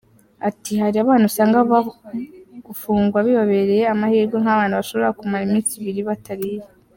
Ati 0.49 0.71
“Hari 0.81 0.97
abana 1.03 1.23
usanga 1.29 1.59
gufungwa 2.67 3.17
bibabereye 3.25 3.83
amahirwe 3.93 4.37
nk’abana 4.43 4.79
bashobora 4.79 5.17
kumara 5.19 5.45
iminsi 5.47 5.71
ibiri 5.79 6.01
batariye. 6.11 6.61